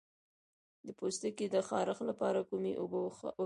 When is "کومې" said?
2.49-2.73